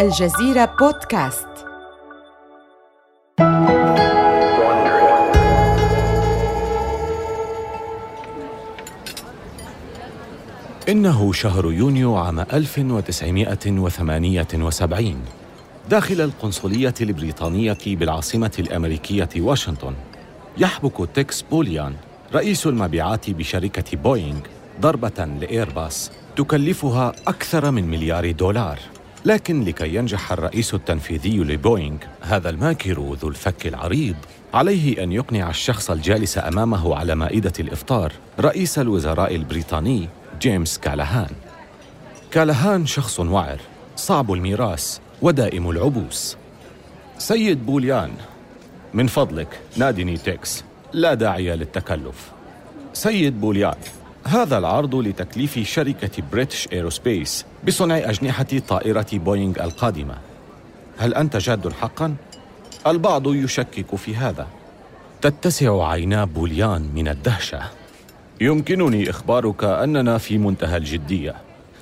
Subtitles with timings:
[0.00, 1.46] الجزيرة بودكاست.
[10.88, 15.16] إنه شهر يونيو عام 1978
[15.90, 19.94] داخل القنصلية البريطانية بالعاصمة الأمريكية واشنطن
[20.58, 21.94] يحبك تيكس بوليان
[22.34, 24.40] رئيس المبيعات بشركة بوينغ
[24.80, 28.78] ضربة لإيرباص تكلفها أكثر من مليار دولار.
[29.24, 34.16] لكن لكي ينجح الرئيس التنفيذي لبوينغ هذا الماكر ذو الفك العريض.
[34.54, 40.08] عليه أن يقنع الشخص الجالس أمامه على مائدة الإفطار رئيس الوزراء البريطاني
[40.40, 41.30] جيمس كالهان.
[42.30, 43.60] كالهان شخص وعر
[43.96, 46.36] صعب المراس ودائم العبوس.
[47.18, 48.10] سيد بوليان
[48.94, 52.30] من فضلك نادني تيكس لا داعي للتكلف.
[52.92, 53.78] سيد بوليان.
[54.24, 60.14] هذا العرض لتكليف شركة British Aerospace بصنع أجنحة طائرة بوينغ القادمة.
[60.98, 62.14] هل أنت جاد حقا؟
[62.86, 64.46] البعض يشكك في هذا.
[65.22, 67.62] تتسع عينا بوليان من الدهشة.
[68.40, 71.34] يمكنني إخبارك أننا في منتهى الجدية.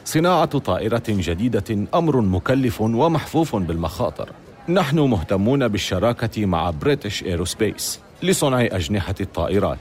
[0.04, 4.28] صناعة طائرة جديدة أمر مكلف ومحفوف بالمخاطر.
[4.68, 9.78] نحن مهتمون بالشراكة مع British Aerospace لصنع أجنحة الطائرات.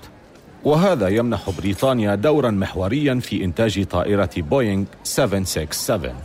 [0.68, 6.16] وهذا يمنح بريطانيا دورا محوريا في إنتاج طائرة بوينغ 767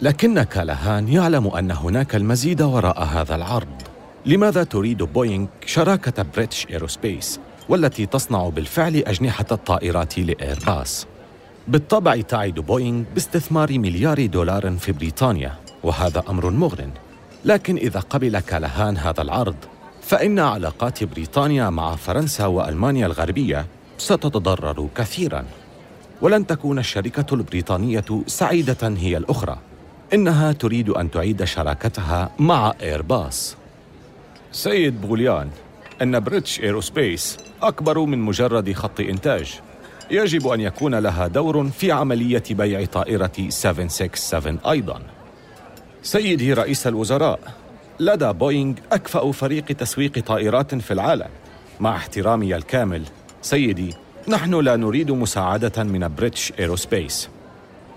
[0.00, 3.82] لكن كالهان يعلم أن هناك المزيد وراء هذا العرض.
[4.26, 11.06] لماذا تريد بوينغ شراكة British Aerospace والتي تصنع بالفعل أجنحة الطائرات لإيرباص؟
[11.68, 16.88] بالطبع تعد بوينغ باستثمار مليار دولار في بريطانيا وهذا أمر مغر
[17.44, 19.56] لكن إذا قبل كالهان هذا العرض
[20.10, 23.66] فإن علاقات بريطانيا مع فرنسا وألمانيا الغربية
[23.98, 25.44] ستتضرر كثيراً.
[26.22, 29.58] ولن تكون الشركة البريطانية سعيدة هي الأخرى.
[30.14, 33.56] إنها تريد أن تعيد شراكتها مع إيرباص.
[34.52, 35.50] سيد بوليان
[36.02, 39.60] أن British Aerospace أكبر من مجرد خط إنتاج.
[40.10, 45.02] يجب أن يكون لها دور في عملية بيع طائرة 767 أيضاً.
[46.02, 47.59] سيدي رئيس الوزراء
[48.00, 51.28] لدى بوينغ أكفأ فريق تسويق طائرات في العالم.
[51.80, 53.02] مع احترامي الكامل
[53.42, 53.94] سيدي
[54.28, 57.28] نحن لا نريد مساعدة من British Aerospace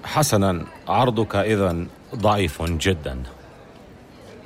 [0.03, 3.23] حسنا عرضك إذا ضعيف جدا.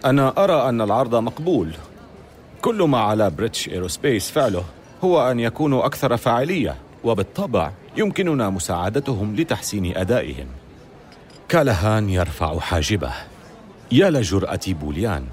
[0.06, 1.74] أنا أرى أن العرض مقبول.
[2.62, 4.64] كل ما على British Aerospace فعله
[5.04, 10.48] هو أن يكونوا أكثر فاعلية وبالطبع يمكننا مساعدتهم لتحسين أدائهم.
[11.50, 13.12] كالهان يرفع حاجبه.
[13.92, 15.26] يا لجرأة بوليان.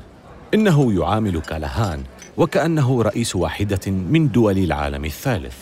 [0.54, 2.02] إنه يعامل كالهان
[2.36, 5.56] وكأنه رئيس واحدة من دول العالم الثالث.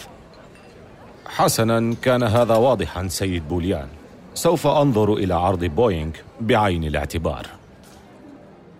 [1.26, 3.88] حسنا كان هذا واضحا سيد بوليان.
[4.34, 7.46] سوف أنظر إلى عرض بوينغ بعين الاعتبار.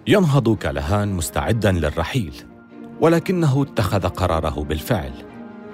[0.07, 2.35] ينهض كالهان مستعدا للرحيل
[3.01, 5.13] ولكنه اتخذ قراره بالفعل.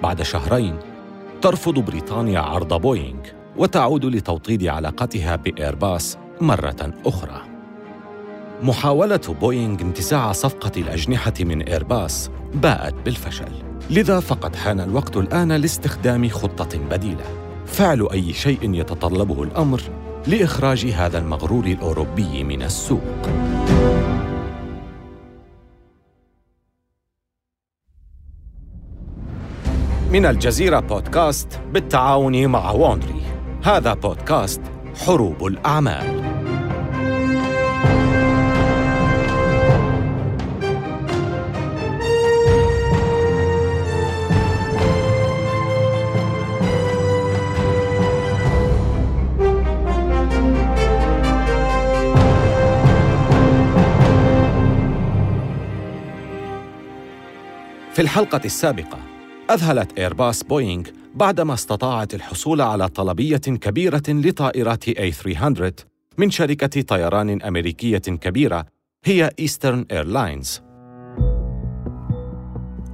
[0.03, 0.79] بعد شهرين
[1.41, 3.21] ترفض بريطانيا عرض بوينغ
[3.57, 7.48] وتعود لتوطيد علاقتها بإيرباص مرة أخرى.
[8.63, 13.51] محاولة بوينغ انتزاع صفقة الأجنحة من إيرباص باءت بالفشل.
[13.89, 17.23] لذا فقد حان الوقت الآن لاستخدام خطة بديلة.
[17.65, 19.81] فعل أي شيء يتطلبه الأمر
[20.27, 23.29] لإخراج هذا المغرور الأوروبي من السوق.
[30.11, 33.21] من الجزيرة بودكاست بالتعاون مع وونري.
[33.63, 34.61] هذا بودكاست
[35.05, 36.18] حروب الأعمال.
[57.99, 58.99] في الحلقة السابقة
[59.51, 60.83] أذهلت إيرباص بوينغ
[61.15, 65.71] بعدما استطاعت الحصول على طلبية كبيرة لطائرات A300
[66.17, 68.65] من شركة طيران أمريكية كبيرة
[69.05, 70.61] هي Eastern Airlines.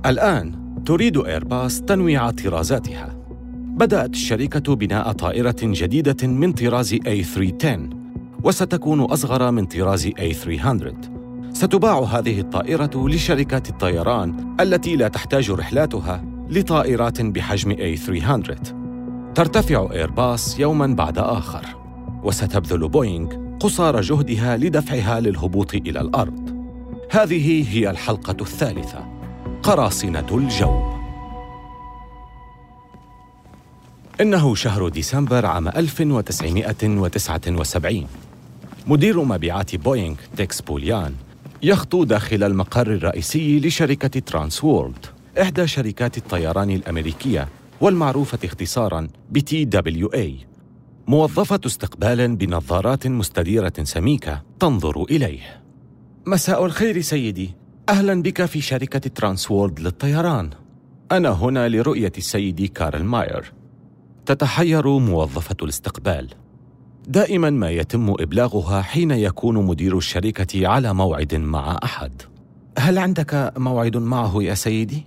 [0.06, 3.16] الآن تريد إيرباص تنويع طرازاتها.
[3.58, 7.96] بدأت الشركة بناء طائرة جديدة من طراز A310
[8.44, 11.15] وستكون أصغر من طراز A300
[11.56, 18.56] ستباع هذه الطائرة لشركات الطيران التي لا تحتاج رحلاتها لطائرات بحجم A300
[19.36, 21.66] ترتفع إيرباص يوما بعد آخر
[22.24, 26.66] وستبذل بوينغ قصارى جهدها لدفعها للهبوط إلى الأرض.
[27.12, 29.06] هذه هي الحلقة الثالثة
[29.64, 30.96] قراصنة الجو.
[34.22, 38.08] إنه شهر ديسمبر عام 1979
[38.88, 41.14] مدير مبيعات بوينغ تكس بوليان
[41.64, 45.06] يخطو داخل المقر الرئيسي لشركة Trans World
[45.42, 47.48] إحدى شركات الطيران الأمريكية
[47.82, 49.08] والمعروفة اختصاراً
[49.54, 50.38] TWA
[51.08, 55.62] موظفة استقبال بنظارات مستديرة سميكة تنظر إليه.
[56.26, 57.54] مساء الخير سيدي.
[57.90, 60.50] أهلا بك في شركة Trans World للطيران.
[61.12, 63.54] أنا هنا لرؤية السيد كارل ماير.
[64.26, 66.30] تتحير موظفة الاستقبال.
[67.08, 72.22] دائما ما يتم إبلاغها حين يكون مدير الشركة على موعد مع أحد.
[72.78, 75.06] هل عندك موعد معه يا سيدي؟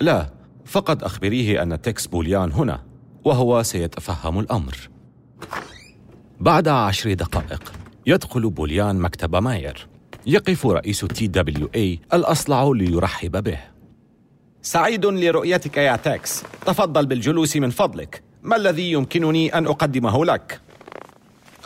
[0.00, 0.30] لا
[0.64, 2.82] فقط أخبريه أن تكس بوليان هنا
[3.24, 4.76] وهو سيتفهم الأمر.
[6.40, 7.72] بعد عشر دقائق
[8.06, 9.86] يدخل بوليان مكتب ماير.
[10.26, 13.58] يقف رئيس TWA الأصلع ليرحب به.
[14.62, 18.22] سعيد لرؤيتك يا تاكس تفضل بالجلوس من فضلك.
[18.42, 20.65] ما الذي يمكنني أن أقدمه لك؟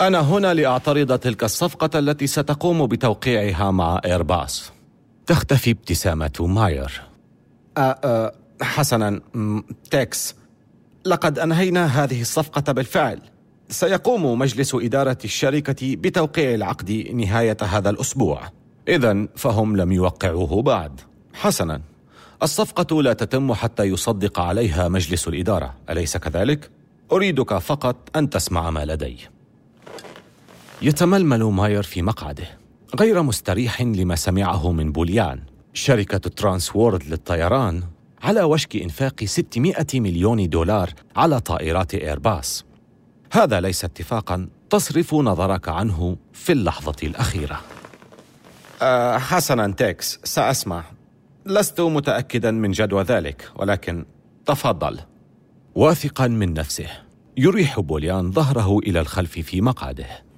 [0.01, 4.73] أنا هنا لأعترض تلك الصفقة التي ستقوم بتوقيعها مع إيرباص.
[5.27, 7.03] تختفي ابتسامة ماير.
[7.79, 8.33] أه
[8.63, 9.21] حسنا
[9.91, 10.35] تاكس
[11.05, 13.21] لقد أنهينا هذه الصفقة بالفعل.
[13.69, 18.43] سيقوم مجلس إدارة الشركة بتوقيع العقد نهاية هذا الأسبوع.
[18.89, 21.01] إذا فهم لم يوقعوه بعد.
[21.35, 21.81] حسنا
[22.43, 25.75] الصفقة لا تتم حتى يصدق عليها مجلس الإدارة.
[25.91, 26.71] أليس كذلك؟
[27.13, 29.17] أريدك فقط أن تسمع ما لدي.
[30.83, 32.59] يتململ ماير في مقعده.
[33.01, 35.41] غير مستريح لما سمعه من بوليان.
[35.75, 37.83] شركة ترانس وورلد للطيران
[38.23, 42.65] على وشك إنفاق 600 مليون دولار على طائرات إيرباص.
[43.33, 47.61] هذا ليس اتفاقا تصرف نظرك عنه في اللحظة الأخيرة.
[48.83, 50.85] أه حسنا تيكس سأسمع.
[51.47, 54.05] لست متأكدا من جدوى ذلك ولكن
[54.47, 55.01] تفضل.
[55.75, 56.87] واثقا من نفسه.
[57.37, 60.30] يريح بوليان ظهره إلى الخلف في مقعده.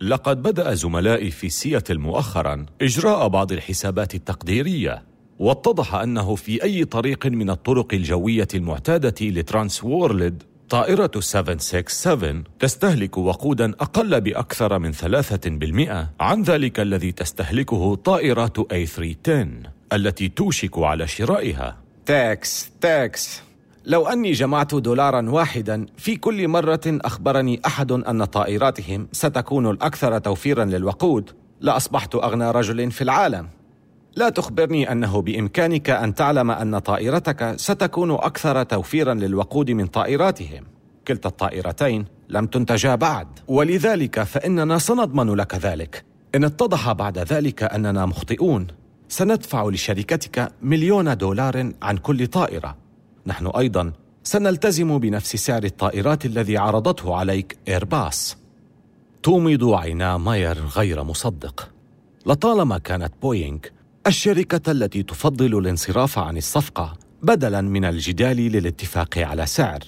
[0.00, 5.02] لقد بدأ زملائي في سياتل مؤخرا إجراء بعض الحسابات التقديرية
[5.38, 13.72] واتضح أنه في أي طريق من الطرق الجوية المعتادة لترانس وورلد طائرة 767 تستهلك وقودا
[13.80, 19.30] أقل بأكثر من ثلاثة بالمئة عن ذلك الذي تستهلكه طائرات A310
[19.92, 21.78] التي توشك على شرائها.
[22.06, 23.42] تاكس تاكس.
[23.84, 30.64] لو أني جمعت دولارا واحدا في كل مرة أخبرني أحد أن طائراتهم ستكون الأكثر توفيرا
[30.64, 31.30] للوقود.
[31.60, 33.48] لأصبحت أغنى رجل في العالم.
[34.16, 40.64] لا تخبرني أنه بإمكانك أن تعلم أن طائرتك ستكون أكثر توفيرا للوقود من طائراتهم.
[41.08, 43.26] كلتا الطائرتين لم تنتجا بعد.
[43.48, 46.04] ولذلك فإننا سنضمن لك ذلك.
[46.34, 48.66] إن اتضح بعد ذلك أننا مخطئون.
[49.08, 52.76] سندفع لشركتك مليون دولار عن كل طائرة.
[53.26, 58.36] نحن أيضا سنلتزم بنفس سعر الطائرات الذي عرضته عليك ايرباص
[59.22, 61.68] تومض عينا ماير غير مصدق.
[62.26, 63.58] لطالما كانت بوينغ
[64.06, 69.80] الشركة التي تفضل الانصراف عن الصفقة بدلا من الجدال للاتفاق على سعر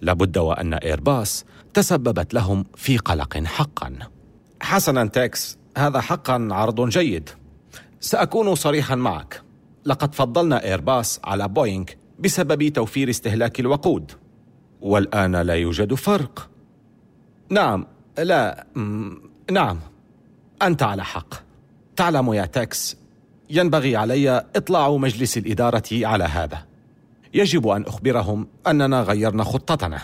[0.00, 1.44] لابد وأن إيرباص
[1.74, 3.98] تسببت لهم في قلق حقا.
[4.60, 7.30] حسنا تاكس هذا حقا عرض جيد.
[8.00, 9.42] سأكون صريحا معك.
[9.84, 11.84] لقد فضلنا إيرباص على بوينغ
[12.18, 14.12] بسبب توفير استهلاك الوقود.
[14.80, 16.50] والآن لا يوجد فرق.
[17.50, 17.86] نعم
[18.18, 18.66] لا
[19.50, 19.78] نعم.
[20.62, 21.34] أنت على حق.
[21.96, 22.96] تعلم يا تاكس
[23.50, 26.66] ينبغي علي إطلاع مجلس الإدارة على هذا.
[27.34, 30.00] يجب أن أخبرهم أننا غيرنا خطتنا.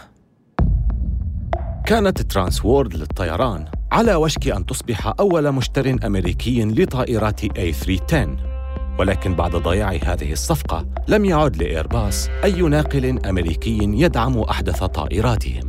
[1.86, 8.53] كانت ترانس وورلد للطيران على وشك أن تصبح أول مشتر أمريكي لطائرات A310
[8.98, 15.66] ولكن بعد ضياع هذه الصفقة لم يعد لإيرباص أي ناقل أمريكي يدعم أحدث طائراتهم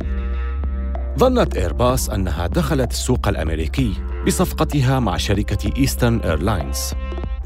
[1.18, 3.92] ظنت إيرباص أنها دخلت السوق الأمريكي
[4.26, 6.94] بصفقتها مع شركة ايسترن ايرلاينز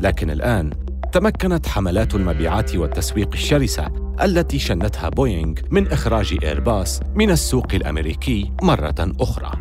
[0.01, 0.71] لكن الآن
[1.13, 3.89] تمكنت حملات المبيعات والتسويق الشرسة
[4.23, 9.53] التي شنتها بوينغ من إخراج إيرباص من السوق الأمريكي مرة أخرى.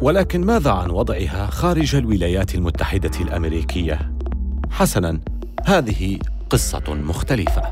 [0.00, 4.13] ولكن ماذا عن وضعها خارج الولايات المتحدة الأمريكية؟
[4.74, 5.20] حسناً،
[5.66, 6.18] هذه
[6.50, 7.62] قصة مختلفة.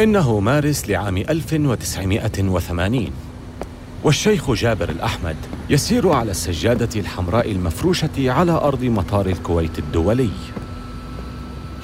[0.00, 3.10] إنه مارس لعام 1980
[4.04, 5.36] والشيخ جابر الأحمد
[5.70, 10.30] يسير على السجادة الحمراء المفروشة على أرض مطار الكويت الدولي.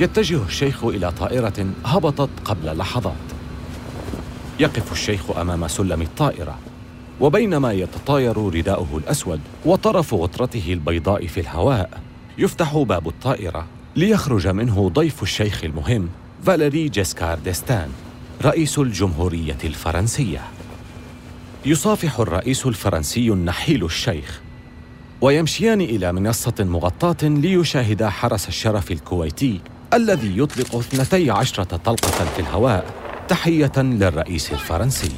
[0.01, 3.27] يتجه الشيخ إلى طائرة هبطت قبل لحظات.
[4.61, 6.72] يقف الشيخ أمام سلم الطائرة.
[7.23, 12.01] وبينما يتطاير رداؤه الأسود وطرف غطرته البيضاء في الهواء
[12.39, 16.09] يفتح باب الطائرة ليخرج منه ضيف الشيخ المهم
[16.47, 17.89] فاليري جيسكار ديستان
[18.43, 20.41] رئيس الجمهورية الفرنسية.
[21.67, 24.41] يصافح الرئيس الفرنسي النحيل الشيخ
[25.21, 29.61] ويمشيان إلى منصة مغطاة ليشاهدا حرس الشرف الكويتي
[29.95, 32.95] الذي يطلق اثنتي عشرة طلقة في الهواء
[33.29, 35.13] تحية للرئيس الفرنسي.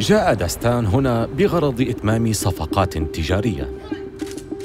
[0.00, 3.70] جاء داستان هنا بغرض إتمام صفقات تجارية.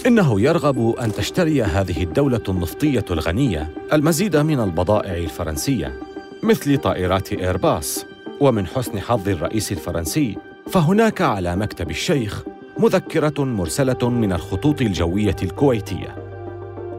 [0.08, 6.00] إنه يرغب أن تشتري هذه الدولة النفطية الغنية المزيد من البضائع الفرنسية
[6.44, 8.06] مثل طائرات إيرباص.
[8.40, 10.38] ومن حسن حظ الرئيس الفرنسي
[10.72, 12.44] فهناك على مكتب الشيخ
[12.80, 16.16] مذكرة مرسلة من الخطوط الجوية الكويتية.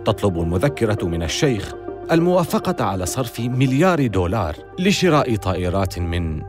[0.04, 1.72] تطلب المذكرة من الشيخ
[2.12, 6.42] الموافقة على صرف مليار دولار لشراء طائرات من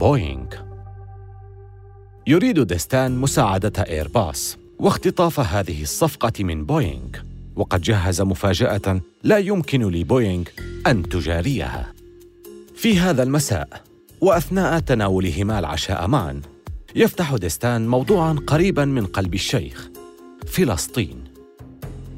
[0.00, 0.69] بوينغ.
[2.26, 7.08] يريد ديستان مساعدة إيرباص واختطاف هذه الصفقة من بوينغ
[7.56, 10.44] وقد جهز مفاجأة لا يمكن لبوينغ
[10.86, 11.92] أن تجاريها.
[12.76, 13.82] في هذا المساء
[14.20, 16.40] وأثناء تناولهما العشاء معا
[16.94, 19.88] يفتح ديستان موضوعا قريبا من قلب الشيخ
[20.46, 21.29] فلسطين.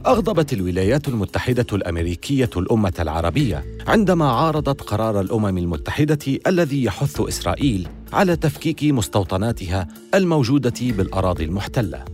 [0.06, 8.36] أغضبت الولايات المتحدة الأمريكية الأمة العربية عندما عارضت قرار الأمم المتحدة الذي يحث إسرائيل على
[8.36, 12.04] تفكيك مستوطناتها الموجودة بالأراضي المحتلة.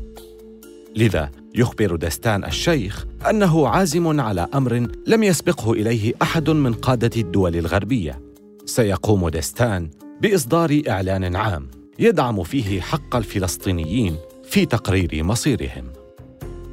[0.96, 7.56] لذا يخبر دستان الشيخ أنه عازم على أمر لم يسبقه إليه أحد من قادة الدول
[7.56, 8.20] الغربية.
[8.64, 9.90] سيقوم دستان
[10.22, 11.68] بإصدار إعلان عام
[11.98, 15.84] يدعم فيه حق الفلسطينيين في تقرير مصيرهم.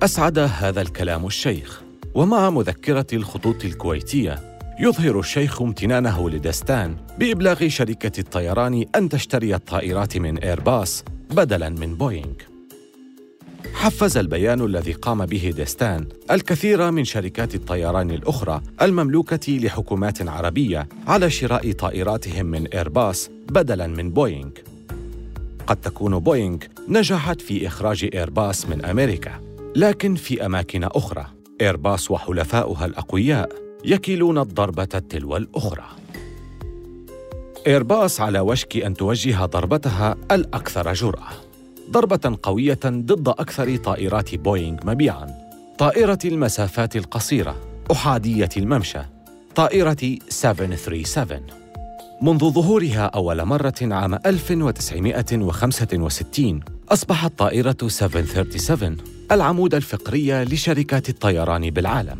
[0.03, 1.81] أسعد هذا الكلام الشيخ.
[2.15, 10.37] ومع مذكرة الخطوط الكويتية يظهر الشيخ امتنانه لدستان بإبلاغ شركة الطيران أن تشتري الطائرات من
[10.37, 12.33] إيرباص بدلاً من بوينغ.
[13.73, 21.29] حفز البيان الذي قام به ديستان الكثير من شركات الطيران الأخرى المملوكة لحكومات عربية على
[21.29, 24.51] شراء طائراتهم من إيرباص بدلاً من بوينغ.
[25.67, 26.57] قد تكون بوينغ
[26.89, 29.44] نجحت في إخراج إيرباص من أمريكا.
[29.75, 31.25] لكن في أماكن أخرى
[31.61, 33.49] إيرباص وحلفاؤها الأقوياء
[33.85, 35.85] يكيلون الضربة تلو الأخرى.
[37.67, 41.27] إيرباص على وشك أن توجه ضربتها الأكثر جرأة.
[41.91, 45.45] ضربة قوية ضد أكثر طائرات بوينغ مبيعاً.
[45.77, 47.55] طائرة المسافات القصيرة
[47.91, 48.99] أحادية الممشى
[49.55, 51.41] طائرة 737
[52.21, 58.97] منذ ظهورها أول مرة عام 1965 أصبحت طائرة 737
[59.31, 62.19] العمود الفقري لشركات الطيران بالعالم.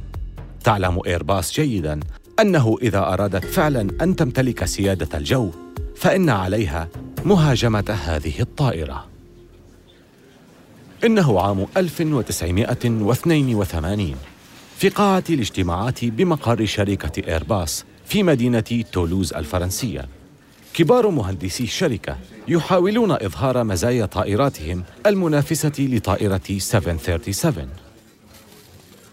[0.63, 1.99] تعلم ايرباص جيدا
[2.39, 5.51] أنه إذا أرادت فعلا أن تمتلك سيادة الجو
[5.95, 6.87] فإن عليها
[7.25, 9.05] مهاجمة هذه الطائرة.
[11.03, 14.15] إنه عام 1982
[14.77, 20.07] في قاعه الاجتماعات بمقر شركة ايرباص في مدينة تولوز الفرنسية.
[20.75, 22.17] كبار مهندسي الشركة
[22.47, 27.69] يحاولون إظهار مزايا طائراتهم المنافسة لطائرة 737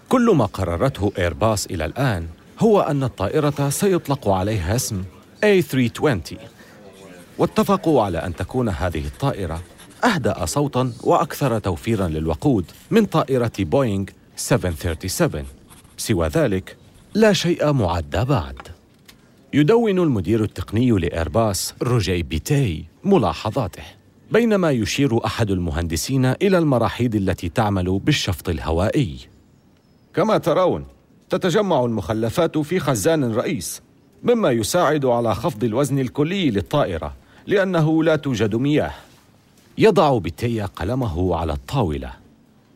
[0.09, 2.27] كل ما قررته إيرباص إلى الآن
[2.59, 5.05] هو أن الطائرة سيطلق عليها اسم
[5.45, 6.35] A320
[7.39, 9.63] واتفقوا على أن تكون هذه الطائرة
[10.05, 14.05] أهدأ صوتاً وأكثر توفيراً للوقود من طائرة بوينغ
[14.37, 15.45] 737
[15.97, 16.77] سوى ذلك
[17.15, 18.72] لا شيء معد بعد.
[19.55, 23.83] يدون المدير التقني لإيرباص روجي بيتي ملاحظاته.
[24.31, 29.17] بينما يشير أحد المهندسين إلى المراحيض التي تعمل بالشفط الهوائي.
[30.15, 30.85] كما ترون
[31.31, 33.83] تتجمع المخلفات في خزان رئيس
[34.23, 37.15] مما يساعد على خفض الوزن الكلي للطائرة
[37.47, 38.95] لأنه لا توجد مياه.
[39.79, 42.13] يضع بيتي قلمه على الطاولة.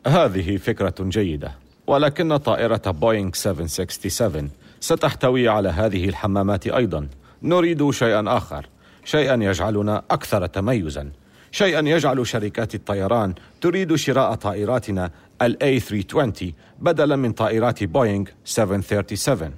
[0.07, 1.51] هذه فكرة جيدة
[1.87, 4.49] ولكن طائرة بوينغ 767
[4.87, 7.07] ستحتوي على هذه الحمامات أيضا.
[7.43, 8.65] نريد شيئا آخر.
[9.05, 11.11] شيئا يجعلنا أكثر تميزا.
[11.51, 19.51] شيئا يجعل شركات الطيران تريد شراء طائراتنا ال A320 بدلا من طائرات بوينغ 737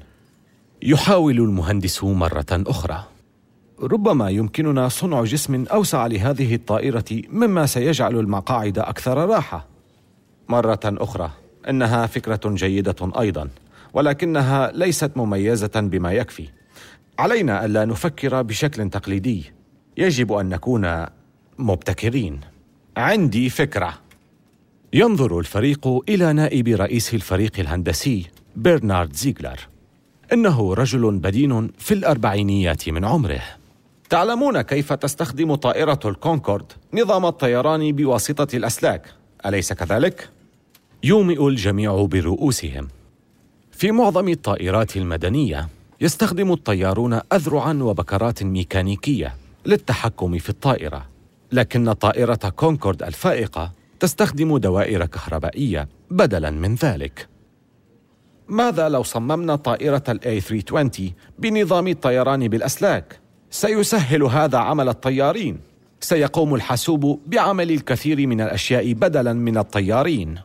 [0.81, 3.03] يحاول المهندس مرة أخرى.
[3.81, 9.65] ربما يمكننا صنع جسم أوسع لهذه الطائرة مما سيجعل المقاعد أكثر راحة.
[10.50, 11.31] مرة أخرى
[11.69, 13.50] إنها فكرة جيدة أيضا.
[13.93, 16.48] ولكنها ليست مميزة بما يكفي.
[17.19, 19.51] علينا ألا نفكر بشكل تقليدي.
[19.98, 21.05] يجب أن نكون
[21.58, 22.39] مبتكرين.
[22.98, 23.93] عندي فكرة.
[24.93, 29.60] ينظر الفريق إلى نائب رئيس الفريق الهندسي برنارد زيغلر.
[30.34, 33.41] إنه رجل بدين في الأربعينيات من عمره.
[34.10, 39.08] تعلمون كيف تستخدم طائرة الكونكورد نظام الطيران بواسطة الأسلاك.
[39.46, 40.29] أليس كذلك؟
[41.03, 42.88] يومئ الجميع برؤوسهم.
[43.79, 45.69] في معظم الطائرات المدنية
[46.01, 51.05] يستخدم الطيارون اذرعا وبكرات ميكانيكية للتحكم في الطائرة.
[51.51, 57.27] لكن طائرة كونكورد الفائقة تستخدم دوائر كهربائية بدلا من ذلك.
[58.48, 61.01] ماذا لو صممنا طائرة ال A320
[61.39, 63.19] بنظام الطيران بالأسلاك؟
[63.50, 65.59] سيسهل هذا عمل الطيارين.
[66.00, 70.39] سيقوم الحاسوب بعمل الكثير من الأشياء بدلا من الطيارين.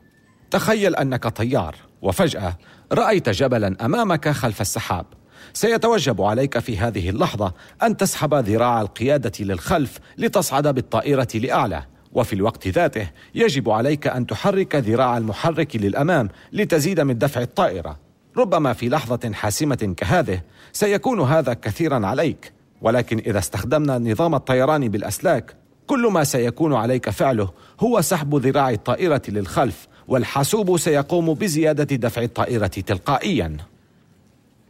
[0.50, 1.76] تخيل أنك طيار.
[2.04, 2.56] وفجأة
[2.92, 5.06] رأيت جبلا أمامك خلف السحاب.
[5.52, 11.82] سيتوجب عليك في هذه اللحظة أن تسحب ذراع القيادة للخلف لتصعد بالطائرة لأعلى.
[12.12, 17.98] وفي الوقت ذاته يجب عليك أن تحرك ذراع المحرك للأمام لتزيد من دفع الطائرة.
[18.36, 20.40] ربما في لحظة حاسمة كهذه
[20.72, 22.52] سيكون هذا كثيرا عليك.
[22.80, 25.56] ولكن إذا استخدمنا نظام الطيران بالأسلاك
[25.86, 32.66] كل ما سيكون عليك فعله هو سحب ذراع الطائرة للخلف والحاسوب سيقوم بزيادة دفع الطائرة
[32.66, 33.56] تلقائيا.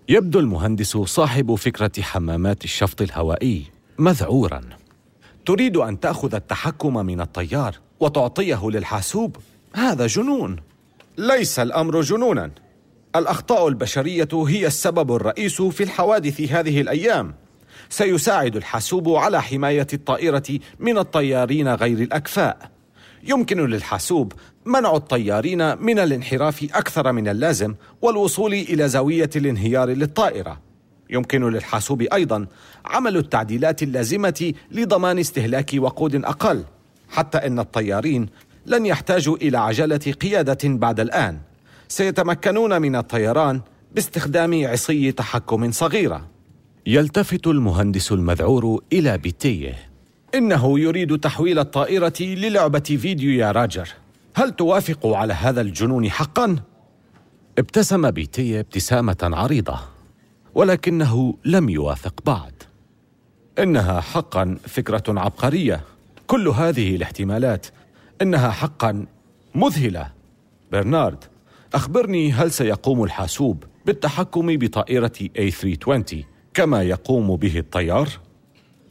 [0.09, 3.63] يبدو المهندس صاحب فكرة حمامات الشفط الهوائي
[3.99, 4.61] مذعورا.
[5.47, 9.37] تريد أن تأخذ التحكم من الطيار وتعطيه للحاسوب؟
[9.75, 10.57] هذا جنون.
[11.19, 12.51] ليس الأمر جنونا.
[13.17, 17.35] الأخطاء البشرية هي السبب الرئيس في الحوادث هذه الأيام.
[17.89, 22.71] سيساعد الحاسوب على حماية الطائرة من الطيارين غير الأكفاء.
[23.25, 24.33] يمكن للحاسوب
[24.67, 30.61] منع الطيارين من الانحراف أكثر من اللازم والوصول إلى زاوية الانهيار للطائرة.
[31.11, 32.47] يمكن للحاسوب أيضا
[32.85, 36.65] عمل التعديلات اللازمة لضمان استهلاك وقود أقل
[37.09, 38.27] حتى أن الطيارين
[38.67, 41.39] لن يحتاجوا إلى عجلة قيادة بعد الآن.
[41.89, 43.61] سيتمكنون من الطيران
[43.95, 46.29] باستخدام عصي تحكم صغيرة.
[46.87, 49.75] يلتفت المهندس المذعور إلى بيتيه.
[50.35, 53.89] إنه يريد تحويل الطائرة للعبة فيديو يا راجر.
[54.35, 56.57] هل توافق على هذا الجنون حقا؟
[57.59, 59.81] ابتسم بيتي ابتسامة عريضة
[60.55, 62.53] ولكنه لم يوافق بعد
[63.59, 65.81] إنها حقا فكرة عبقرية
[66.27, 67.67] كل هذه الاحتمالات
[68.23, 69.07] إنها حقا
[69.55, 70.11] مذهلة
[70.73, 71.25] برنارد
[71.75, 76.17] أخبرني هل سيقوم الحاسوب بالتحكم بطائرة A320
[76.55, 78.09] كما يقوم به الطيار؟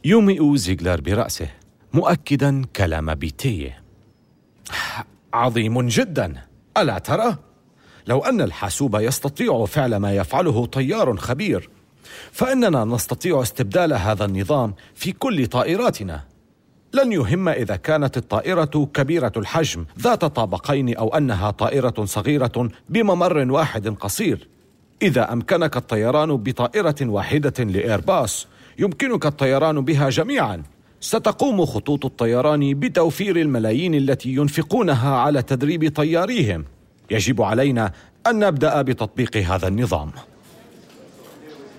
[0.04, 1.48] يومئ زيغلر برأسه
[1.92, 3.82] مؤكدا كلام بيتيه
[5.34, 6.34] عظيم جدا.
[6.76, 7.36] ألا ترى؟
[8.06, 11.70] لو أن الحاسوب يستطيع فعل ما يفعله طيار خبير
[12.32, 16.24] فإننا نستطيع استبدال هذا النظام في كل طائراتنا.
[16.92, 23.88] لن يهم إذا كانت الطائرة كبيرة الحجم ذات طابقين أو أنها طائرة صغيرة بممر واحد
[23.88, 24.48] قصير.
[25.02, 28.46] إذا أمكنك الطيران بطائرة واحدة لإيرباص
[28.78, 30.62] يمكنك الطيران بها جميعا.
[31.04, 36.64] ستقوم خطوط الطيران بتوفير الملايين التي ينفقونها على تدريب طياريهم.
[37.10, 37.92] يجب علينا
[38.26, 40.10] أن نبدأ بتطبيق هذا النظام.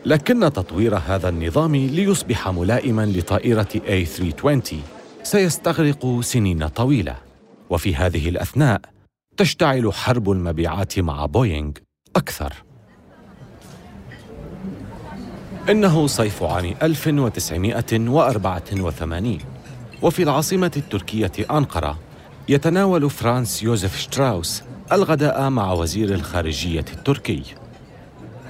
[0.05, 4.75] لكن تطوير هذا النظام ليصبح ملائما لطائرة A320
[5.23, 7.15] سيستغرق سنين طويلة.
[7.69, 8.81] وفي هذه الأثناء
[9.38, 11.71] تشتعل حرب المبيعات مع بوينغ
[12.15, 12.64] أكثر.
[15.69, 19.38] إنه صيف عام 1984
[20.01, 21.99] وفي العاصمة التركية أنقرة
[22.49, 27.43] يتناول فرانس يوزف شتراوس الغداء مع وزير الخارجية التركي.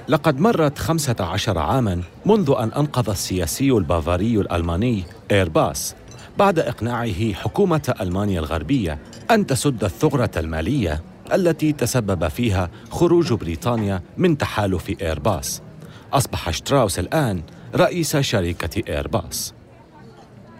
[0.08, 5.94] لقد مرت خمسة عشر عاما منذ أن أنقذ السياسي البافاري الألماني إيرباص
[6.38, 8.98] بعد إقناعه حكومة ألمانيا الغربية
[9.30, 11.02] أن تسد الثغرة المالية
[11.32, 15.62] التي تسبب فيها خروج بريطانيا من تحالف إيرباس.
[16.12, 17.42] أصبح شتراوس الآن
[17.74, 19.54] رئيس شركة إيرباص.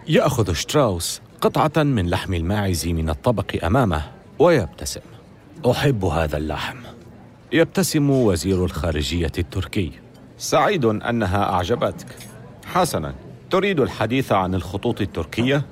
[0.07, 4.01] يأخذ شتراوس قطعة من لحم الماعز من الطبق أمامه
[4.39, 5.01] ويبتسم.
[5.71, 6.77] أحب هذا اللحم.
[7.51, 9.91] يبتسم وزير الخارجية التركي.
[10.37, 12.07] سعيد أنها أعجبتك.
[12.65, 13.13] حسنا.
[13.49, 15.65] تريد الحديث عن الخطوط التركية؟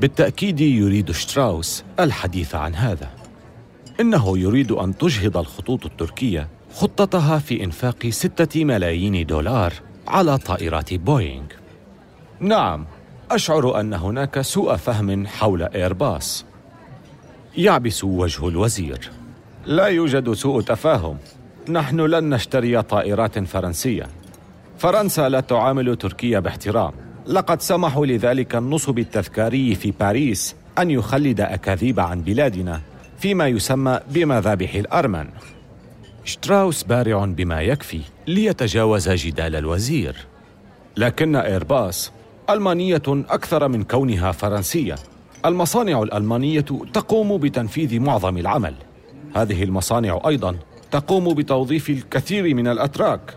[0.00, 3.10] بالتأكيد يريد شتراوس الحديث عن هذا.
[4.00, 6.48] إنه يريد أن تجهض الخطوط التركية.
[6.76, 9.72] خطتها في إنفاق ستة ملايين دولار
[10.08, 11.44] على طائرات بوينغ.
[12.40, 12.86] نعم
[13.30, 16.44] أشعر أن هناك سوء فهم حول إيرباص.
[17.56, 19.10] يعبس وجه الوزير.
[19.66, 21.16] لا يوجد سوء تفاهم.
[21.68, 24.06] نحن لن نشتري طائرات فرنسية.
[24.78, 26.92] فرنسا لا تعامل تركيا باحترام.
[27.26, 32.80] لقد سمحوا لذلك النصب التذكاري في باريس أن يخلد أكاذيب عن بلادنا
[33.18, 35.26] فيما يسمى بمذابح الأرمن.
[36.26, 40.16] شتراوس بارع بما يكفي ليتجاوز جدال الوزير.
[40.96, 42.12] لكن إيرباص
[42.50, 44.94] ألمانية أكثر من كونها فرنسية.
[45.44, 48.74] المصانع الألمانية تقوم بتنفيذ معظم العمل.
[49.36, 50.56] هذه المصانع أيضا
[50.90, 53.36] تقوم بتوظيف الكثير من الأتراك.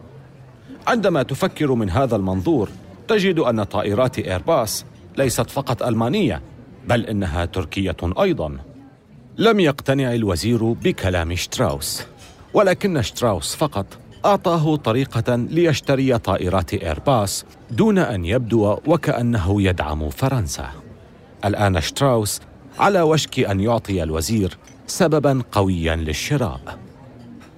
[0.87, 2.69] عندما تفكر من هذا المنظور
[3.07, 4.85] تجد أن طائرات إيرباص
[5.17, 6.41] ليست فقط ألمانية
[6.87, 8.57] بل إنها تركية أيضا.
[9.37, 12.03] لم يقتنع الوزير بكلام شتراوس.
[12.53, 13.85] ولكن شتراوس فقط
[14.25, 20.69] أعطاه طريقة ليشتري طائرات إيرباص دون أن يبدو وكأنه يدعم فرنسا.
[21.45, 22.41] الآن شتراوس
[22.79, 24.57] على وشك أن يعطي الوزير
[24.87, 26.77] سببا قويا للشراء.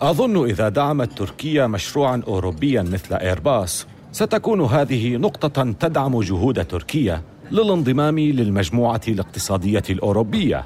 [0.01, 8.19] أظن إذا دعمت تركيا مشروعا أوروبيا مثل إيرباص ستكون هذه نقطة تدعم جهود تركيا للانضمام
[8.19, 10.65] للمجموعة الاقتصادية الأوروبية.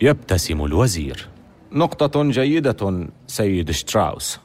[0.00, 1.28] يبتسم الوزير.
[1.72, 4.38] نقطة جيدة سيد شتراوس.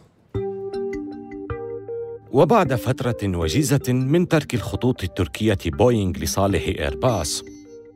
[2.31, 7.43] وبعد فترة وجيزة من ترك الخطوط التركية بوينغ لصالح إيرباص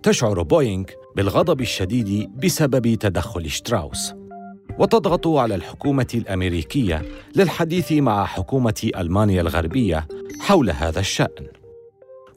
[0.03, 4.13] تشعر بوينغ بالغضب الشديد بسبب تدخل شتراوس.
[4.79, 10.07] وتضغط على الحكومة الأمريكية للحديث مع حكومة ألمانيا الغربية
[10.39, 11.47] حول هذا الشأن.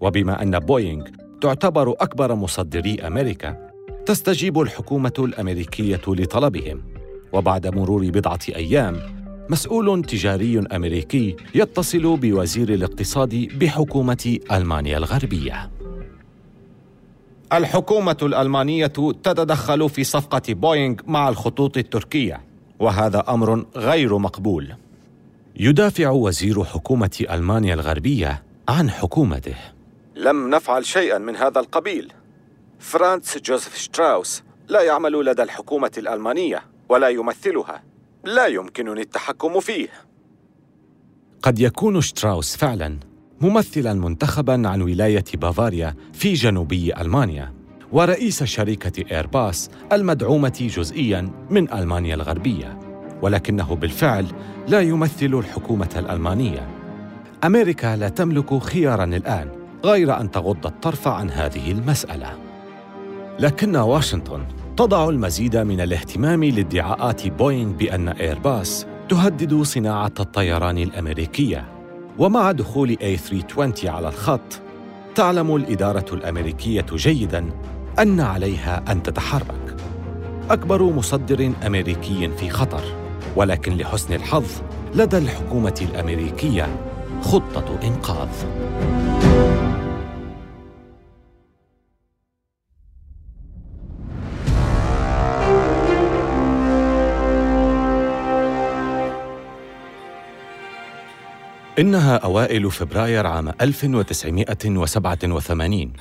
[0.01, 1.05] وبما أن بوينغ
[1.41, 3.72] تعتبر أكبر مصدري أمريكا
[4.07, 6.83] تستجيب الحكومة الأمريكية لطلبهم
[7.33, 9.01] وبعد مرور بضعة أيام
[9.51, 15.71] مسؤول تجاري أمريكي يتصل بوزير الاقتصاد بحكومة ألمانيا الغربية.
[17.53, 22.41] الحكومة الألمانية تتدخل في صفقة بوينغ مع الخطوط التركية
[22.79, 24.75] وهذا أمر غير مقبول.
[25.57, 29.57] يدافع وزير حكومة ألمانيا الغربية عن حكومته.
[30.17, 32.13] لم نفعل شيئا من هذا القبيل.
[32.83, 37.83] فرانتس جوزيف شتراوس لا يعمل لدى الحكومة الألمانية ولا يمثلها.
[38.25, 39.89] لا يمكنني التحكم فيه.
[41.43, 42.99] قد يكون شتراوس فعلا
[43.41, 47.55] ممثلا منتخبا عن ولاية بافاريا في جنوبي ألمانيا
[47.93, 52.81] ورئيس شركة إيرباص المدعومة جزئيا من ألمانيا الغربية
[53.23, 54.27] ولكنه بالفعل
[54.69, 56.69] لا يمثل الحكومة الألمانية.
[57.45, 59.51] أمريكا لا تملك خيارا الآن
[59.85, 62.42] غير أن تغض الطرف عن هذه المسألة.
[63.43, 64.45] لكن واشنطن
[64.77, 71.69] تضع المزيد من الاهتمام لادعاءات بوينغ بأن إيرباص تهدد صناعة الطيران الأمريكية.
[72.19, 74.61] ومع دخول A320 على الخط
[75.15, 77.51] تعلم الإدارة الأمريكية جيداً
[77.99, 79.77] أن عليها أن تتحرك.
[80.51, 82.83] أكبر مصدر أمريكي في خطر
[83.37, 84.51] ولكن لحسن الحظ
[84.95, 86.69] لدى الحكومة الأمريكية
[87.23, 88.29] خطة إنقاذ.
[101.79, 105.93] إنها أوائل فبراير عام 1987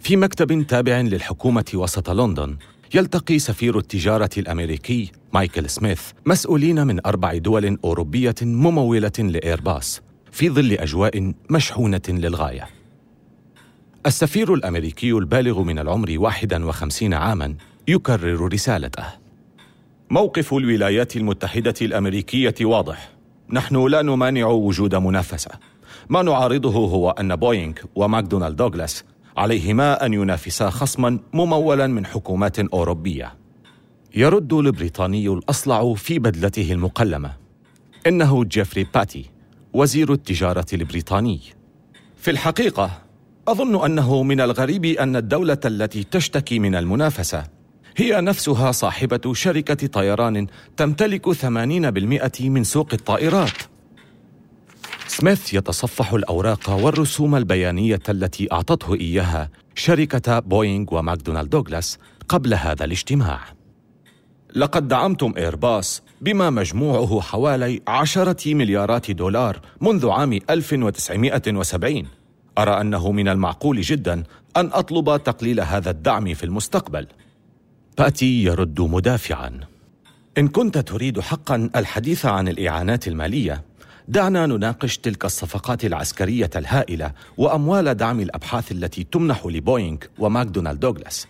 [0.00, 2.56] في مكتب تابع للحكومة وسط لندن
[2.94, 10.02] يلتقي سفير التجارة الأمريكي مايكل سميث مسؤولين من أربع دول أوروبية ممولة لإيرباص
[10.32, 12.68] في ظل أجواء مشحونة للغاية.
[14.06, 17.54] السفير الأمريكي البالغ من العمر 51 عاماً
[17.88, 19.04] يكرر رسالته.
[20.10, 23.19] موقف الولايات المتحدة الأمريكية واضح.
[23.52, 25.50] نحن لا نمانع وجود منافسة.
[26.08, 29.04] ما نعارضه هو أن بوينغ وماكدونالد دوغلاس
[29.36, 33.34] عليهما أن ينافسا خصما ممولا من حكومات أوروبية.
[34.14, 37.32] يرد البريطاني الأصلع في بدلته المقلمة.
[38.06, 39.30] إنه جيفري باتي
[39.72, 41.40] وزير التجارة البريطاني.
[42.16, 42.90] في الحقيقة
[43.48, 47.44] أظن أنه من الغريب أن الدولة التي تشتكي من المنافسة
[48.00, 53.52] هي نفسها صاحبة شركة طيران تمتلك 80% من سوق الطائرات.
[55.06, 63.40] سميث يتصفح الأوراق والرسوم البيانية التي أعطته إياها شركة بوينغ وماكدونالد دوغلاس قبل هذا الاجتماع.
[64.56, 72.06] لقد دعمتم إيرباص بما مجموعه حوالي عشرة مليارات دولار منذ عام 1970
[72.58, 74.22] أرى أنه من المعقول جدا
[74.56, 77.06] أن أطلب تقليل هذا الدعم في المستقبل.
[77.98, 79.60] باتي يرد مدافعا.
[80.38, 83.62] إن كنت تريد حقا الحديث عن الإعانات المالية
[84.08, 91.26] دعنا نناقش تلك الصفقات العسكرية الهائلة وأموال دعم الأبحاث التي تمنح لبوينغ وماكدونالد دوغلاس.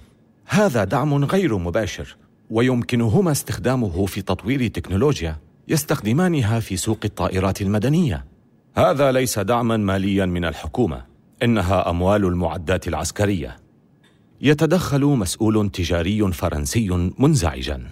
[0.47, 2.17] هذا دعم غير مباشر
[2.51, 5.37] ويمكنهما استخدامه في تطوير تكنولوجيا
[5.69, 8.25] يستخدمانها في سوق الطائرات المدنية.
[8.77, 11.03] هذا ليس دعما ماليا من الحكومة
[11.43, 13.57] إنها أموال المعدات العسكرية.
[14.41, 17.91] يتدخل مسؤول تجاري فرنسي منزعجا.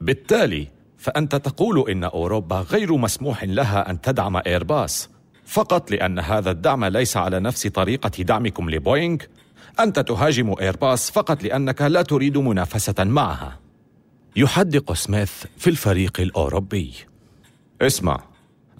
[0.00, 5.10] بالتالي فأنت تقول إن أوروبا غير مسموح لها أن تدعم ايرباص
[5.44, 9.18] فقط لأن هذا الدعم ليس على نفس طريقة دعمكم لبوينغ.
[9.80, 13.58] أنت تهاجم ايرباص فقط لأنك لا تريد منافسة معها.
[14.36, 16.94] يحدق سميث في الفريق الأوروبي.
[17.82, 18.20] اسمع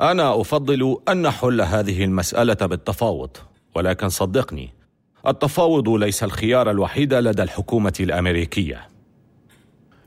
[0.01, 3.37] أنا أفضل أن نحل هذه المسألة بالتفاوض
[3.75, 4.80] ولكن صدقني
[5.27, 8.89] التفاوض ليس الخيار الوحيد لدى الحكومة الأمريكية.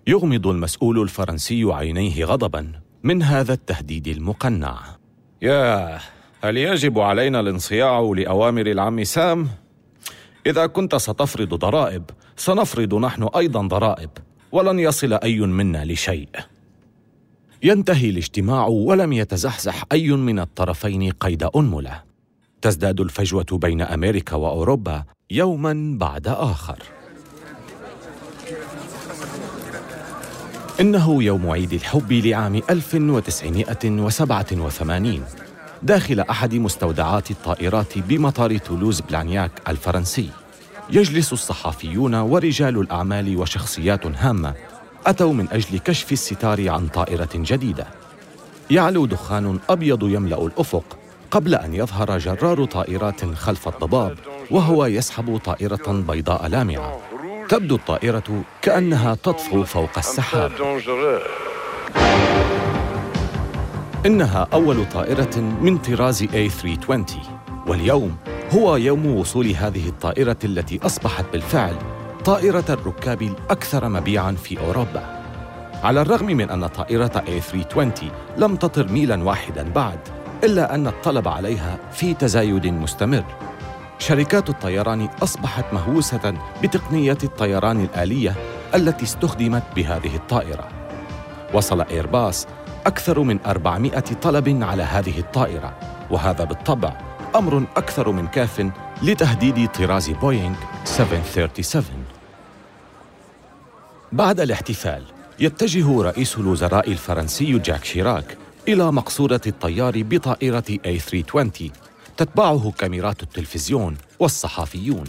[0.08, 2.72] يغمض المسؤول الفرنسي عينيه غضبا
[3.04, 4.80] من هذا التهديد المقنع.
[5.42, 6.00] ياه
[6.44, 9.48] هل يجب علينا الانصياع لأوامر العم سام؟
[10.46, 12.04] إذا كنت ستفرض ضرائب
[12.36, 14.10] سنفرض نحن أيضا ضرائب
[14.52, 16.30] ولن يصل أي منا لشيء.
[17.64, 22.13] ينتهي الاجتماع ولم يتزحزح أي من الطرفين قيد أنملة.
[22.64, 26.80] تزداد الفجوة بين أمريكا وأوروبا يوما بعد آخر.
[30.80, 35.24] إنه يوم عيد الحب لعام 1987
[35.84, 40.30] داخل أحد مستودعات الطائرات بمطار تولوز بلانياك الفرنسي.
[40.90, 44.54] يجلس الصحفيون ورجال الأعمال وشخصيات هامة
[45.06, 47.88] أتوا من أجل كشف الستار عن طائرة جديدة.
[48.72, 51.03] يعلو دخان أبيض يملأ الأفق
[51.34, 54.18] قبل أن يظهر جرار طائرات خلف الضباب
[54.52, 57.00] وهو يسحب طائرة بيضاء لامعة.
[57.50, 60.52] تبدو الطائرة كأنها تطفو فوق السحاب.
[64.06, 67.18] إنها أول طائرة من طراز A320
[67.68, 68.16] واليوم
[68.52, 71.76] هو يوم وصول هذه الطائرة التي أصبحت بالفعل
[72.26, 75.24] طائرة الركاب الأكثر مبيعاً في أوروبا.
[75.84, 78.04] على الرغم من أن طائرة A320
[78.38, 80.00] لم تطر ميلاً واحداً بعد
[80.44, 83.26] إلا أن الطلب عليها في تزايد مستمر.
[84.00, 88.36] شركات الطيران أصبحت مهووسة بتقنية الطيران الآلية
[88.76, 90.68] التي استخدمت بهذه الطائرة.
[91.54, 92.48] وصل إيرباص
[92.86, 95.74] أكثر من 400 طلب على هذه الطائرة
[96.12, 96.98] وهذا بالطبع
[97.36, 98.72] أمر أكثر من كاف
[99.04, 101.86] لتهديد طراز بوينغ 737
[104.12, 105.04] بعد الاحتفال
[105.40, 111.72] يتجه رئيس الوزراء الفرنسي جاك شيراك إلى مقصورة الطيار بطائرة A320
[112.18, 115.04] تتبعه كاميرات التلفزيون والصحفيون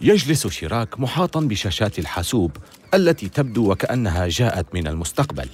[0.00, 2.56] يجلس شيراك محاطا بشاشات الحاسوب
[2.94, 5.48] التي تبدو وكأنها جاءت من المستقبل.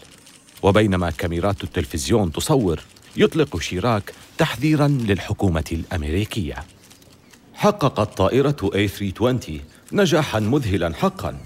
[0.62, 2.80] وبينما كاميرات التلفزيون تصور
[3.16, 6.64] يطلق شيراك تحذيرا للحكومة الأمريكية.
[7.54, 9.50] حققت طائرة A320
[9.92, 11.38] نجاحا مذهلا حقا.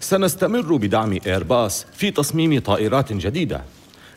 [0.00, 3.64] سنستمر بدعم ايرباص في تصميم طائرات جديدة.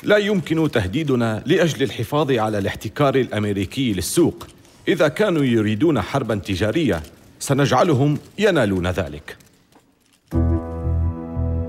[0.03, 4.47] لا يمكن تهديدنا لأجل الحفاظ على الاحتكار الأمريكي للسوق.
[4.87, 7.03] إذا كانوا يريدون حربا تجارية
[7.39, 9.37] سنجعلهم ينالون ذلك.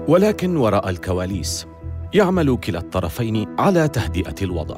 [0.09, 1.67] ولكن وراء الكواليس
[2.15, 4.77] يعمل كلا الطرفين على تهدئة الوضع.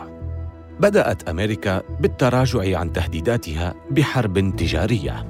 [0.81, 5.27] بدأت أمريكا بالتراجع عن تهديداتها بحرب تجارية.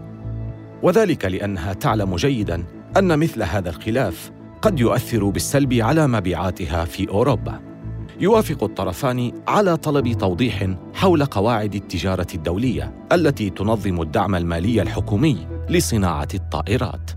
[0.83, 2.65] وذلك لأنها تعلم جيدا
[2.97, 4.31] أن مثل هذا الخلاف
[4.63, 7.70] قد يؤثر بالسلب على مبيعاتها في أوروبا.
[8.21, 16.29] يوافق الطرفان على طلب توضيح حول قواعد التجارة الدولية التي تنظم الدعم المالي الحكومي لصناعة
[16.35, 17.11] الطائرات.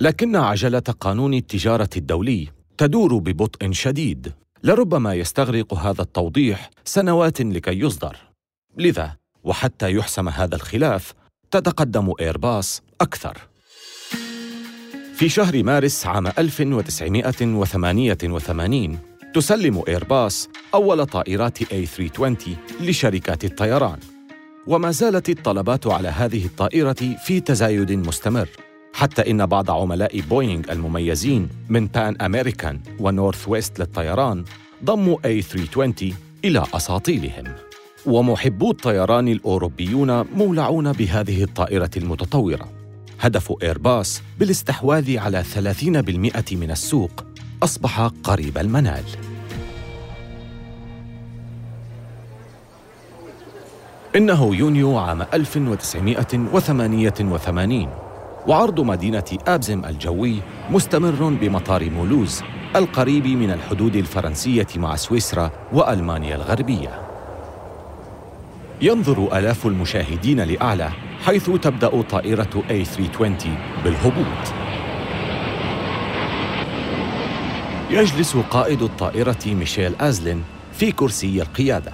[0.00, 4.32] لكن عجلة قانون التجارة الدولي تدور ببطء شديد.
[4.64, 8.16] لربما يستغرق هذا التوضيح سنوات لكي يصدر.
[8.78, 11.14] لذا وحتى يحسم هذا الخلاف
[11.50, 13.38] تتقدم إيرباص أكثر.
[15.14, 18.98] في شهر مارس عام 1988
[19.34, 22.48] تسلم إيرباص أول طائرات A320
[22.80, 23.98] لشركات الطيران.
[24.66, 28.48] وما زالت الطلبات على هذه الطائرة في تزايد مستمر
[28.94, 34.44] حتى إن بعض عملاء بوينغ المميزين من بان أمريكان ونورث ويست للطيران
[34.84, 36.14] ضموا A320
[36.44, 37.44] إلى أساطيلهم.
[38.06, 42.72] ومحبو الطيران الأوروبيون مولعون بهذه الطائرة المتطورة.
[43.20, 47.31] هدف إيرباص بالاستحواذ على 30% من السوق
[47.62, 49.04] أصبح قريب المنال.
[54.16, 57.88] إنه يونيو عام 1988
[58.46, 62.42] وعرض مدينة آبزم الجوي مستمر بمطار مولوز
[62.76, 67.00] القريب من الحدود الفرنسية مع سويسرا وألمانيا الغربية.
[68.80, 70.90] ينظر آلاف المشاهدين لأعلى
[71.24, 73.48] حيث تبدأ طائرة A320
[73.84, 74.52] بالهبوط.
[77.92, 81.92] يجلس قائد الطائرة ميشيل آزلين في كرسي القيادة.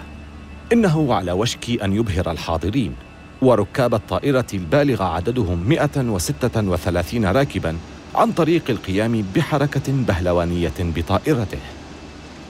[0.72, 2.94] إنه على وشك أن يبهر الحاضرين
[3.42, 7.76] وركاب الطائرة البالغ عددهم 136 راكباً
[8.14, 11.58] عن طريق القيام بحركة بهلوانية بطائرته.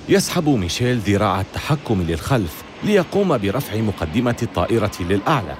[0.08, 5.54] يسحب ميشيل ذراع التحكم للخلف ليقوم برفع مقدمة الطائرة للأعلى.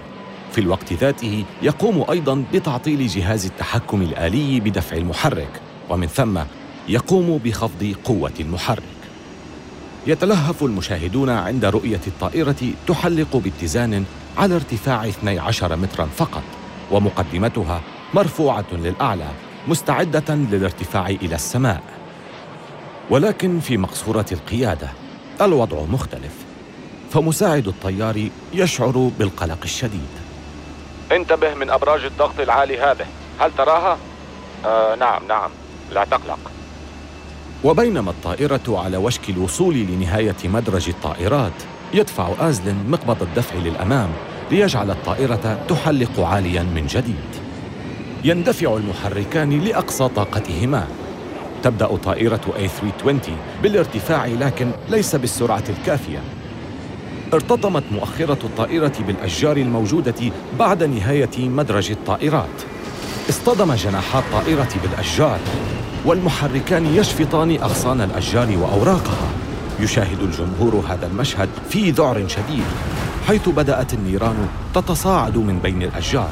[0.53, 6.39] في الوقت ذاته يقوم أيضاً بتعطيل جهاز التحكم الآلي بدفع المحرك ومن ثم
[6.89, 8.83] يقوم بخفض قوة المحرك.
[10.07, 14.05] يتلهف المشاهدون عند رؤية الطائرة تحلق باتزان
[14.39, 16.43] على ارتفاع 12 مترا فقط
[16.91, 17.81] ومقدمتها
[18.15, 19.29] مرفوعة للأعلى
[19.69, 21.83] مستعدة للارتفاع إلى السماء.
[23.11, 24.89] ولكن في مقصورة القيادة
[25.41, 26.33] الوضع مختلف
[27.11, 30.09] فمساعد الطيار يشعر بالقلق الشديد.
[31.13, 33.07] انتبه من أبراج الضغط العالي هذه.
[33.41, 33.99] هل تراها؟
[34.65, 35.51] آه نعم نعم
[35.93, 36.39] لا تقلق.
[37.65, 41.53] وبينما الطائرة على وشك الوصول لنهاية مدرج الطائرات
[41.95, 44.09] يدفع آزلن مقبض الدفع للأمام
[44.51, 47.29] ليجعل الطائرة تحلق عاليا من جديد.
[48.25, 50.87] يندفع المحركان لأقصى طاقتهما.
[51.63, 53.31] تبدأ طائرة A320
[53.63, 56.23] بالارتفاع لكن ليس بالسرعة الكافية.
[57.33, 62.63] ارتطمت مؤخرة الطائرة بالأشجار الموجودة بعد نهاية مدرج الطائرات.
[63.29, 65.39] اصطدم جناحا الطائرة بالأشجار.
[66.09, 69.29] والمحركان يشفطان أغصان الأشجار وأوراقها
[69.81, 72.65] يشاهد الجمهور هذا المشهد في ذعر شديد
[73.27, 76.31] حيث بدأت النيران تتصاعد من بين الأشجار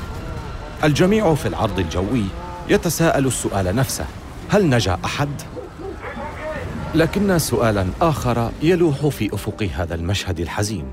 [0.84, 2.24] الجميع في العرض الجوي
[2.68, 4.04] يتساءل السؤال نفسه
[4.48, 5.28] هل نجا أحد؟
[6.94, 10.92] لكن سؤالا آخر يلوح في أفق هذا المشهد الحزين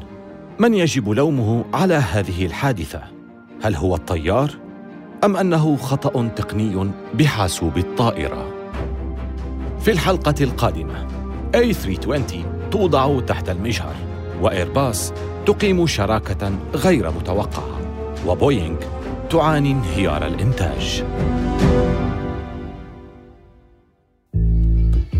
[0.59, 3.01] من يجب لومه على هذه الحادثة؟
[3.63, 4.51] هل هو الطيار؟
[5.23, 8.52] أم أنه خطأ تقني بحاسوب الطائرة؟
[9.83, 11.07] في الحلقة القادمة.
[11.55, 13.95] A320 توضع تحت المجهر
[14.41, 15.13] وإيرباص
[15.45, 17.79] تقيم شراكة غير متوقعة
[18.27, 18.77] وبوينغ
[19.29, 21.03] تعاني انهيار الإنتاج.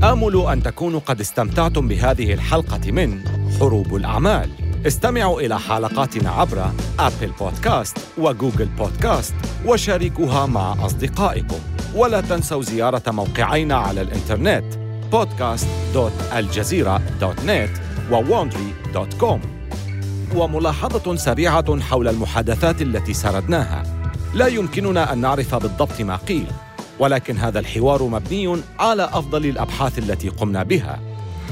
[0.04, 3.23] آمل أن تكونوا قد استمتعتم بهذه الحلقة من
[3.60, 4.49] حروب الأعمال.
[4.88, 11.72] استمعوا إلى حلقاتنا عبر أبل بودكاست وجوجل بودكاست وشاركوها مع أصدقائكم.
[11.95, 14.63] ولا تنسوا زيارة موقعينا على الإنترنت
[15.12, 17.69] podcast.aljazeera.net
[18.12, 19.39] وwandry.com
[20.36, 23.84] وملاحظة سريعة حول المحادثات التي سردناها.
[24.34, 26.47] لا يمكننا أن نعرف بالضبط ما قيل
[26.99, 30.99] ولكن هذا الحوار مبني على أفضل الأبحاث التي قمنا بها.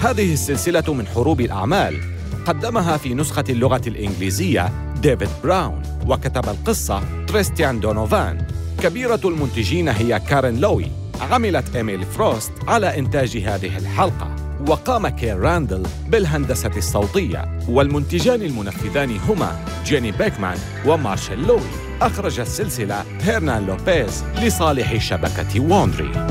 [0.01, 1.97] هذه السلسلة من حروب الأعمال.
[2.45, 8.47] قدمها في نسخة اللغة الإنجليزية ديفيد براون وكتب القصة تريستيان دونوفان.
[8.83, 10.87] كبيرة المنتجين هي كارين لوي.
[11.31, 14.35] عملت إيميل فروست على إنتاج هذه الحلقة.
[14.67, 17.59] وقام كير راندل بالهندسة الصوتية.
[17.69, 21.61] والمنتجان المنفذان هما جيني بيكمان ومارشيل لوي.
[22.01, 26.27] أخرج السلسلة هيرنان لوبيز لصالح شبكة ووندري